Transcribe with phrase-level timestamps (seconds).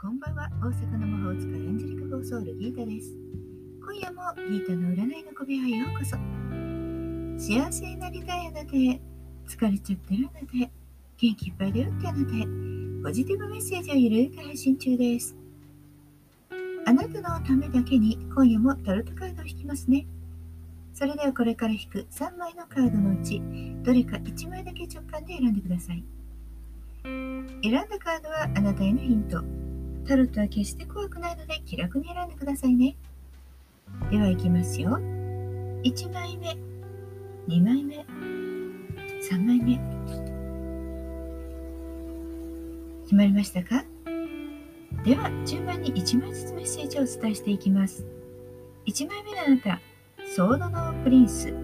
[0.00, 0.48] こんばんは。
[0.62, 3.16] 大阪の魔法使いエンジェリカ・ゴーソウルギータです。
[3.82, 6.10] 今夜もギータの占いの小部屋へようこそ。
[7.36, 9.00] 幸せになりたいあなたへ。
[9.48, 10.70] 疲れちゃってるあなたへ。
[11.16, 12.46] 元気いっぱいだよってあなたへ。
[13.02, 15.34] ポジティブメッセージをゆるく配信中です。
[16.86, 20.06] あなたのためだけに今夜もタロットカードを引きますね。
[20.94, 23.42] それではこれから引く3枚のカードのうち
[23.82, 26.04] どれか1枚だけ直感で選んでください。
[27.02, 29.57] 選んだカードはあなたへのヒント。
[30.08, 32.96] タロットは決して怖くないので気楽に選んでくださいね。
[34.10, 34.98] では行きますよ。
[35.84, 36.56] 1枚目、
[37.46, 38.06] 2枚目、
[39.20, 39.78] 3枚目。
[43.02, 43.84] 決まりましたか？
[45.04, 48.06] では順番に1枚ずつメッセージをお伝えしていきます。
[48.86, 49.80] 1枚目のあなた、
[50.34, 51.54] ソードのプリンス、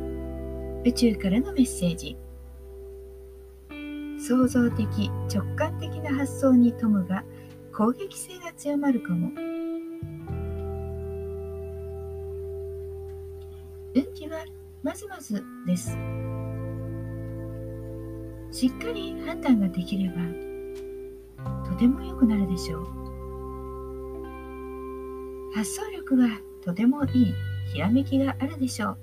[0.84, 2.19] 宇宙からのメッセージ。
[4.19, 7.25] 創造的、直感的な発想に富むが、
[7.77, 9.33] 攻撃性が強まるかも。
[13.97, 14.44] 運気は
[14.84, 15.98] まずまずです。
[18.52, 20.14] しっかり判断ができれば
[21.69, 22.86] とても良くなるでしょう。
[25.52, 26.28] 発想力が
[26.64, 27.34] とてもいい
[27.72, 28.98] ひらめきがあるでしょう。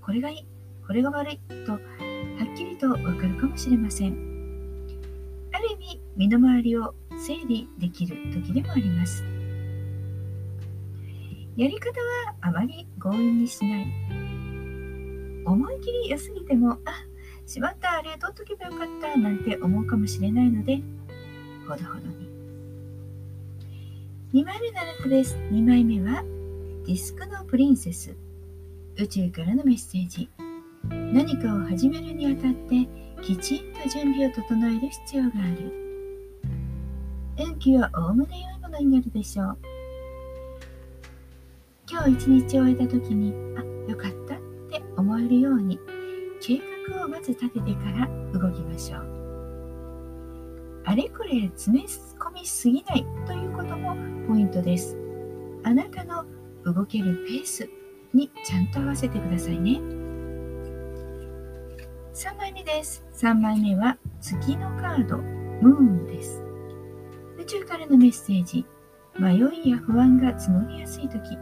[0.00, 0.46] これがいい、
[0.86, 1.80] これが悪いとはっ
[2.56, 4.12] きりとわかるかもしれません。
[5.50, 6.94] ある意味身の回りを
[7.26, 9.24] 整理できる時でもあります。
[11.56, 13.86] やり方はあまり強引にしない。
[15.44, 16.78] 思い切り良すぎても、あ、
[17.44, 20.80] しまった、あれ取っとけばよかったなんて思うかもしれないので、
[21.68, 22.28] ほどほどに。
[24.32, 25.36] 2枚目のあなたです。
[25.50, 26.22] 2枚目は、
[26.86, 28.14] ディスクのプリンセス。
[28.98, 30.30] 宇宙からのメッセージ。
[30.90, 32.88] 何かを始めるにあたって、
[33.20, 35.85] きちんと準備を整える必要がある。
[37.38, 39.58] 運気はおおむね良いものになるでしょう。
[41.88, 44.38] 今日一日終えた時に、あ、よかったっ
[44.70, 45.78] て思えるように、
[46.40, 46.58] 計
[46.88, 49.16] 画をまず立ててから動きましょう。
[50.84, 54.96] あれこれ詰め込みすぎないということもポイントです。
[55.62, 56.24] あなたの
[56.64, 57.68] 動けるペース
[58.14, 59.72] にちゃんと合わせてくださいね。
[62.14, 63.04] 3枚目です。
[63.12, 66.45] 3枚目は月のカード、ムーンです。
[67.46, 68.66] 宙からのメッセージ。
[69.18, 71.38] 迷いや不安が募りやすい時。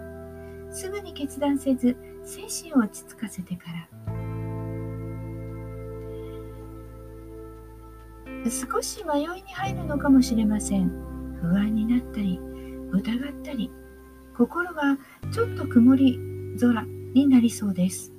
[0.71, 3.89] すぐに決断せず精神を落ち着かせてから。
[8.51, 10.91] 少し迷いに入るのかもしれません。
[11.41, 12.39] 不安になったり
[12.93, 13.71] 疑ったり。
[14.37, 14.99] 心が
[15.33, 16.19] ちょっと曇り
[16.61, 16.83] 空
[17.15, 18.13] になりそうです。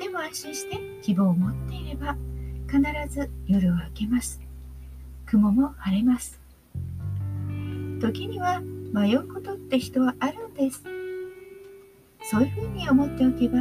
[0.00, 2.16] でも安心して希望を持っていれば
[2.66, 4.40] 必ず夜は明けます。
[5.26, 6.45] 雲も晴れます。
[8.00, 8.60] 時には
[8.92, 10.82] 迷うことって人はあるんです。
[12.22, 13.58] そういうふうに思っておけば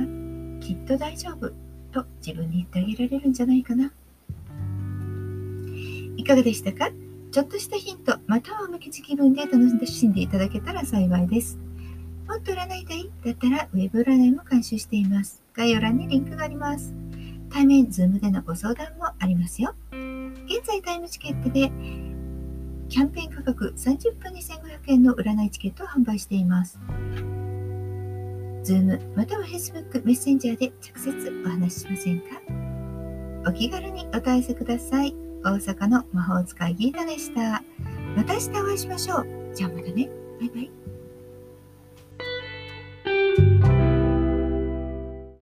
[0.60, 1.52] きっと大丈夫
[1.92, 3.92] と自分に言ってあげられるんじゃないかな。
[6.18, 6.90] いかがでしたか？
[7.32, 11.60] ちょっとしたヒント、またはおみくじ気分で楽しんでいただけたら幸いです。
[12.28, 15.44] もっと占いたいだったらウェブ占いも監修しています。
[15.54, 16.94] 概要欄にリンクがあります。
[17.52, 19.76] 対面、ズームでのご相談もありますよ。
[19.92, 21.72] 現在タイムチケットで
[22.88, 26.80] キャンペーン価格30分2500円の占いチケットを販売しています。
[28.64, 32.26] Zoom または Facebook メッセンジャーで直接お話ししませんか？
[33.48, 35.16] お気軽にお問い合わせください。
[35.44, 37.64] 大阪の魔法使いギータでした。
[38.16, 39.28] また明日お会いしましょう。
[39.54, 40.10] じゃあまたね。
[40.40, 40.72] バイバイ。